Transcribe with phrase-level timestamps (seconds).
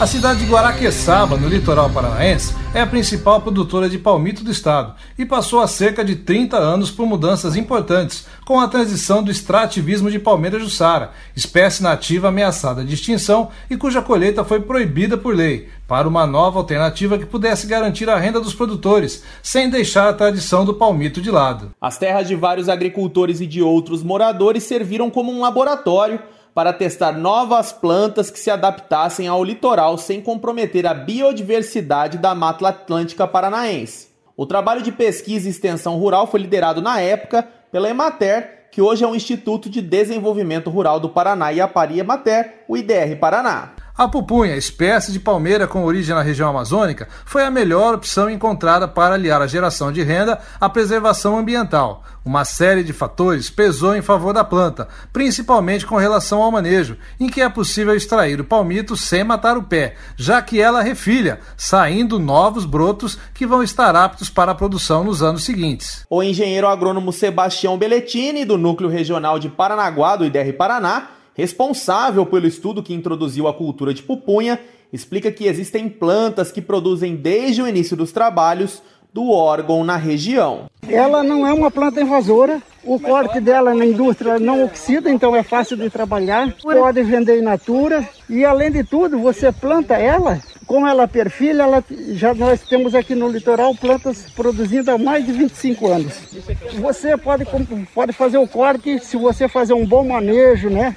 [0.00, 4.94] A cidade de Guaraqueçaba, no litoral paranaense, é a principal produtora de palmito do estado
[5.18, 10.08] e passou há cerca de 30 anos por mudanças importantes, com a transição do extrativismo
[10.08, 15.68] de palmeira jussara, espécie nativa ameaçada de extinção e cuja colheita foi proibida por lei,
[15.88, 20.64] para uma nova alternativa que pudesse garantir a renda dos produtores, sem deixar a tradição
[20.64, 21.72] do palmito de lado.
[21.80, 26.20] As terras de vários agricultores e de outros moradores serviram como um laboratório
[26.58, 32.66] para testar novas plantas que se adaptassem ao litoral sem comprometer a biodiversidade da Mata
[32.66, 34.08] Atlântica Paranaense.
[34.36, 39.04] O trabalho de pesquisa e extensão rural foi liderado na época pela Emater, que hoje
[39.04, 43.74] é o Instituto de Desenvolvimento Rural do Paraná e a Pari Emater, o IDR Paraná.
[43.98, 48.86] A pupunha, espécie de palmeira com origem na região amazônica, foi a melhor opção encontrada
[48.86, 52.04] para aliar a geração de renda à preservação ambiental.
[52.24, 57.28] Uma série de fatores pesou em favor da planta, principalmente com relação ao manejo, em
[57.28, 62.20] que é possível extrair o palmito sem matar o pé, já que ela refilha, saindo
[62.20, 66.06] novos brotos que vão estar aptos para a produção nos anos seguintes.
[66.08, 72.48] O engenheiro agrônomo Sebastião Belletini, do Núcleo Regional de Paranaguá, do IDR Paraná, responsável pelo
[72.48, 74.58] estudo que introduziu a cultura de pupunha,
[74.92, 78.82] explica que existem plantas que produzem desde o início dos trabalhos
[79.14, 80.64] do órgão na região.
[80.88, 85.44] Ela não é uma planta invasora, o corte dela na indústria não oxida, então é
[85.44, 90.88] fácil de trabalhar, pode vender in natura e além de tudo, você planta ela, como
[90.88, 95.86] ela perfilha, ela, já nós temos aqui no litoral plantas produzindo há mais de 25
[95.86, 96.14] anos.
[96.74, 97.46] Você pode,
[97.94, 100.96] pode fazer o corte se você fazer um bom manejo, né?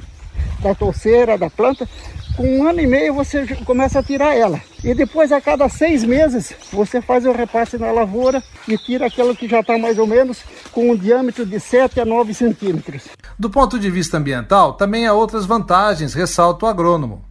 [0.61, 1.87] Da torceira, da planta,
[2.35, 4.59] com um ano e meio você começa a tirar ela.
[4.83, 9.35] E depois, a cada seis meses, você faz o repasse na lavoura e tira aquilo
[9.35, 13.03] que já está mais ou menos com um diâmetro de 7 a 9 centímetros.
[13.37, 17.21] Do ponto de vista ambiental, também há outras vantagens, ressalta o agrônomo.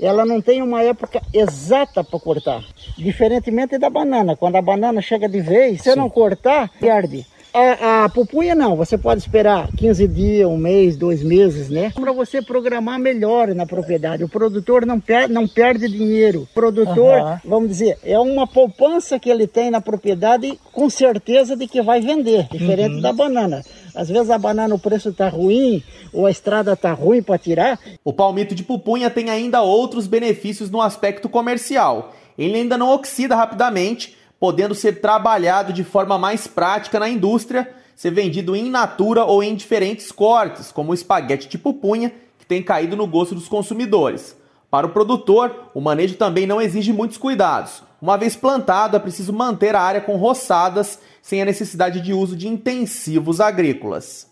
[0.00, 2.62] Ela não tem uma época exata para cortar,
[2.96, 4.34] diferentemente da banana.
[4.34, 7.26] Quando a banana chega de vez, se não cortar, perde.
[7.52, 11.90] A, a pupunha não, você pode esperar 15 dias, um mês, dois meses, né?
[11.94, 14.22] Para você programar melhor na propriedade.
[14.22, 16.42] O produtor não, per não perde dinheiro.
[16.42, 17.38] O produtor, uhum.
[17.44, 22.00] vamos dizer, é uma poupança que ele tem na propriedade com certeza de que vai
[22.00, 23.00] vender, diferente uhum.
[23.00, 23.62] da banana.
[23.94, 25.82] Às vezes a banana o preço está ruim
[26.12, 27.78] ou a estrada está ruim para tirar.
[28.04, 32.14] O palmito de pupunha tem ainda outros benefícios no aspecto comercial.
[32.38, 38.10] Ele ainda não oxida rapidamente podendo ser trabalhado de forma mais prática na indústria, ser
[38.10, 42.96] vendido in natura ou em diferentes cortes, como o espaguete de pupunha, que tem caído
[42.96, 44.34] no gosto dos consumidores.
[44.70, 47.82] Para o produtor, o manejo também não exige muitos cuidados.
[48.00, 52.34] Uma vez plantado, é preciso manter a área com roçadas, sem a necessidade de uso
[52.34, 54.29] de intensivos agrícolas.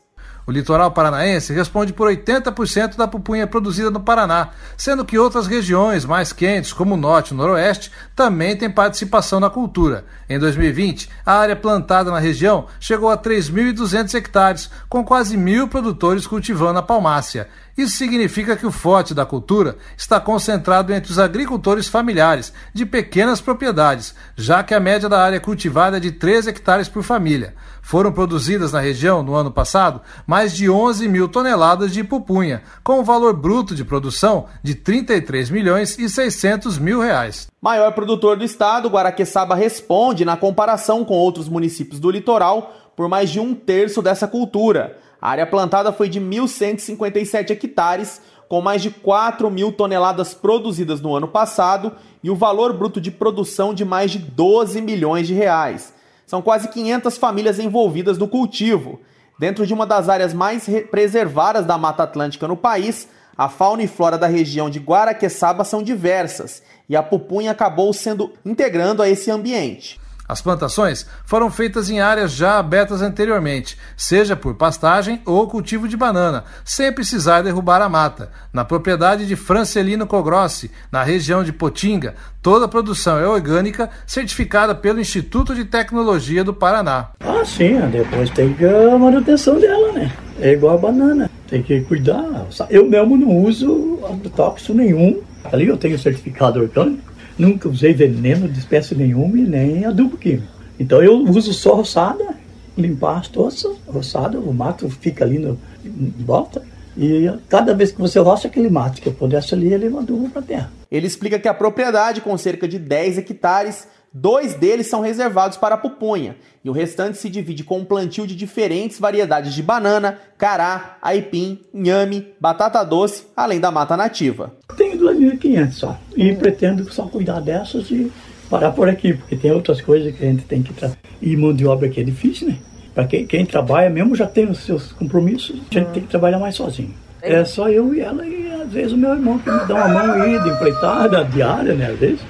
[0.48, 4.48] O litoral paranaense responde por 80% da pupunha produzida no Paraná,
[4.78, 9.40] sendo que outras regiões mais quentes, como o norte e o noroeste, também têm participação
[9.40, 10.06] na cultura.
[10.26, 16.26] Em 2020, a área plantada na região chegou a 3.200 hectares, com quase mil produtores
[16.26, 17.46] cultivando a palmácia.
[17.78, 23.40] Isso significa que o forte da cultura está concentrado entre os agricultores familiares, de pequenas
[23.40, 27.54] propriedades, já que a média da área cultivada é de 3 hectares por família.
[27.80, 32.98] Foram produzidas na região, no ano passado, mais de 11 mil toneladas de pupunha, com
[32.98, 37.46] um valor bruto de produção de 33 milhões e 600 mil reais.
[37.62, 43.30] Maior produtor do estado, Guaraqueçaba responde, na comparação com outros municípios do litoral, por mais
[43.30, 44.98] de um terço dessa cultura.
[45.20, 51.14] A área plantada foi de 1.157 hectares, com mais de 4 mil toneladas produzidas no
[51.14, 51.92] ano passado
[52.22, 55.92] e o valor bruto de produção de mais de 12 milhões de reais.
[56.26, 59.00] São quase 500 famílias envolvidas no cultivo.
[59.38, 63.86] Dentro de uma das áreas mais preservadas da Mata Atlântica no país, a fauna e
[63.86, 69.30] flora da região de Guaraqueçaba são diversas e a pupunha acabou sendo integrando a esse
[69.30, 70.00] ambiente.
[70.28, 75.96] As plantações foram feitas em áreas já abertas anteriormente, seja por pastagem ou cultivo de
[75.96, 78.30] banana, sem precisar derrubar a mata.
[78.52, 84.74] Na propriedade de Francelino Cogrossi, na região de Potinga, toda a produção é orgânica, certificada
[84.74, 87.08] pelo Instituto de Tecnologia do Paraná.
[87.20, 88.54] Ah, sim, depois tem
[88.92, 90.12] a manutenção dela, né?
[90.40, 92.46] É igual a banana, tem que cuidar.
[92.68, 95.22] Eu mesmo não uso agrotóxico nenhum.
[95.50, 97.07] Ali eu tenho certificado orgânico
[97.38, 100.48] Nunca usei veneno de espécie nenhuma e nem adubo químico.
[100.78, 102.34] Então eu uso só roçada,
[102.76, 106.62] limpar as toças, roçada, o mato fica ali no, em volta.
[106.96, 110.40] E cada vez que você roça aquele mato que apodrece ali, ele é adubo para
[110.40, 110.72] a terra.
[110.90, 115.74] Ele explica que a propriedade, com cerca de 10 hectares, dois deles são reservados para
[115.74, 120.18] a pupunha e o restante se divide com um plantio de diferentes variedades de banana,
[120.36, 124.56] cará, aipim, inhame, batata doce, além da mata nativa.
[124.98, 128.10] Tenho 2.500 só e pretendo só cuidar dessas e
[128.50, 130.96] parar por aqui, porque tem outras coisas que a gente tem que tratar.
[131.22, 132.56] E mão de obra aqui é difícil, né?
[132.94, 136.38] Para quem, quem trabalha mesmo já tem os seus compromissos, a gente tem que trabalhar
[136.38, 136.94] mais sozinho.
[137.22, 139.88] É só eu e ela e às vezes o meu irmão que me dá uma
[139.88, 141.90] mão aí de empreitada diária, né?
[141.90, 142.20] Às vezes.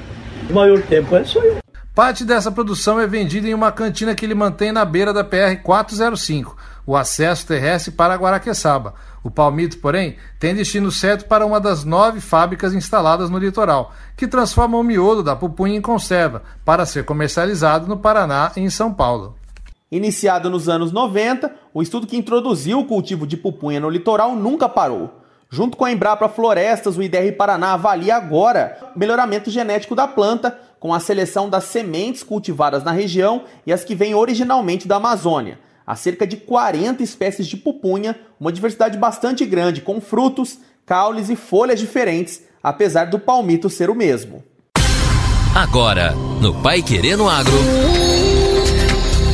[0.50, 1.58] O maior tempo é só eu.
[1.94, 5.60] Parte dessa produção é vendida em uma cantina que ele mantém na beira da PR
[5.62, 6.56] 405,
[6.88, 8.94] o acesso terrestre para Guaraqueçaba.
[9.22, 14.26] O palmito, porém, tem destino certo para uma das nove fábricas instaladas no litoral, que
[14.26, 18.90] transformam o miolo da pupunha em conserva, para ser comercializado no Paraná e em São
[18.90, 19.36] Paulo.
[19.92, 24.66] Iniciado nos anos 90, o estudo que introduziu o cultivo de pupunha no litoral nunca
[24.66, 25.10] parou.
[25.50, 30.58] Junto com a Embrapa Florestas, o IDR Paraná avalia agora o melhoramento genético da planta,
[30.80, 35.67] com a seleção das sementes cultivadas na região e as que vêm originalmente da Amazônia.
[35.88, 41.34] Há cerca de 40 espécies de pupunha, uma diversidade bastante grande, com frutos, caules e
[41.34, 44.44] folhas diferentes, apesar do palmito ser o mesmo.
[45.54, 46.12] Agora,
[46.42, 47.56] no Pai Querendo Agro.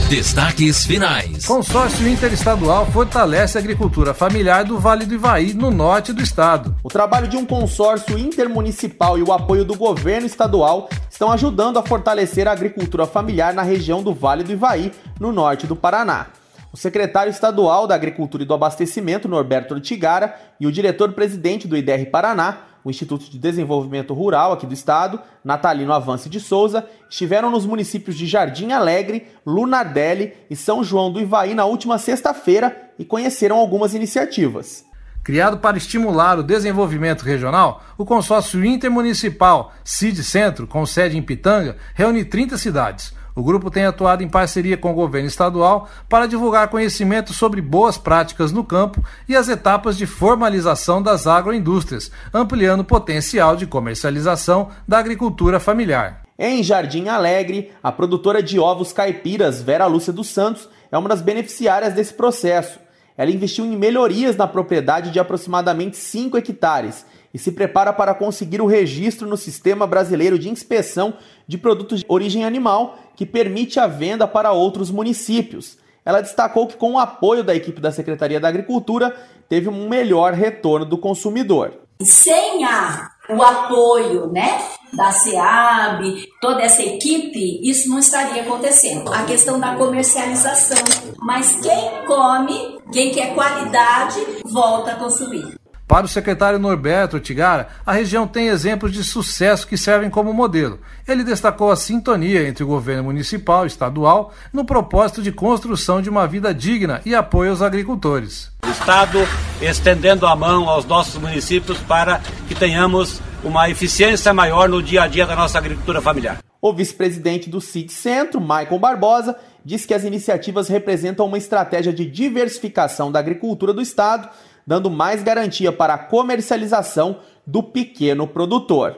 [0.08, 1.44] Destaques finais.
[1.44, 6.76] Consórcio Interestadual fortalece a agricultura familiar do Vale do Ivaí, no norte do estado.
[6.84, 11.82] O trabalho de um consórcio intermunicipal e o apoio do governo estadual estão ajudando a
[11.82, 16.28] fortalecer a agricultura familiar na região do Vale do Ivaí, no norte do Paraná.
[16.74, 22.04] O secretário estadual da Agricultura e do Abastecimento, Norberto Ortigara, e o diretor-presidente do IDR
[22.10, 27.64] Paraná, o Instituto de Desenvolvimento Rural aqui do estado, Natalino Avance de Souza, estiveram nos
[27.64, 33.56] municípios de Jardim Alegre, Lunardelli e São João do Ivaí na última sexta-feira e conheceram
[33.56, 34.84] algumas iniciativas.
[35.22, 41.76] Criado para estimular o desenvolvimento regional, o consórcio intermunicipal CID Centro, com sede em Pitanga,
[41.94, 43.14] reúne 30 cidades.
[43.36, 47.98] O grupo tem atuado em parceria com o governo estadual para divulgar conhecimento sobre boas
[47.98, 54.68] práticas no campo e as etapas de formalização das agroindústrias, ampliando o potencial de comercialização
[54.86, 56.22] da agricultura familiar.
[56.38, 61.20] Em Jardim Alegre, a produtora de ovos caipiras Vera Lúcia dos Santos é uma das
[61.20, 62.78] beneficiárias desse processo.
[63.16, 67.04] Ela investiu em melhorias na propriedade de aproximadamente 5 hectares
[67.34, 71.14] e se prepara para conseguir o registro no Sistema Brasileiro de Inspeção
[71.48, 75.76] de Produtos de Origem Animal, que permite a venda para outros municípios.
[76.04, 79.16] Ela destacou que, com o apoio da equipe da Secretaria da Agricultura,
[79.48, 81.72] teve um melhor retorno do consumidor.
[82.00, 84.60] Sem a, o apoio né,
[84.92, 89.12] da SEAB, toda essa equipe, isso não estaria acontecendo.
[89.12, 90.84] A questão da comercialização.
[91.20, 95.63] Mas quem come, quem quer qualidade, volta a consumir.
[95.86, 100.80] Para o secretário Norberto Tigara, a região tem exemplos de sucesso que servem como modelo.
[101.06, 106.08] Ele destacou a sintonia entre o governo municipal e estadual no propósito de construção de
[106.08, 108.50] uma vida digna e apoio aos agricultores.
[108.64, 109.18] O Estado
[109.60, 115.06] estendendo a mão aos nossos municípios para que tenhamos uma eficiência maior no dia a
[115.06, 116.38] dia da nossa agricultura familiar.
[116.62, 122.06] O vice-presidente do CIT Centro, Michael Barbosa, diz que as iniciativas representam uma estratégia de
[122.06, 124.30] diversificação da agricultura do Estado
[124.66, 128.96] dando mais garantia para a comercialização do pequeno produtor.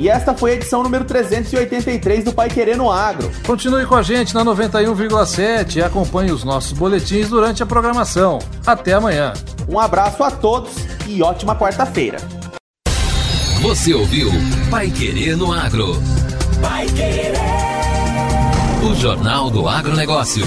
[0.00, 3.30] E esta foi a edição número 383 do Pai Querendo Agro.
[3.46, 8.38] Continue com a gente na 91,7 e acompanhe os nossos boletins durante a programação.
[8.66, 9.34] Até amanhã.
[9.68, 10.72] Um abraço a todos
[11.06, 12.16] e ótima quarta-feira.
[13.60, 14.30] Você ouviu
[14.70, 15.92] Pai Querendo Agro.
[16.62, 17.34] Pai Querer.
[18.82, 20.46] O Jornal do Agronegócio.